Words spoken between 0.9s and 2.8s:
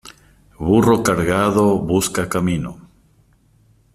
cargado, busca camino.